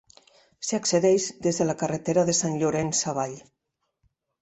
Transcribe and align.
S'hi 0.69 0.77
accedeix 0.77 1.27
des 1.49 1.61
de 1.63 1.69
la 1.69 1.77
carretera 1.83 2.25
de 2.33 2.37
Sant 2.41 2.59
Llorenç 2.65 3.07
Savall. 3.07 3.41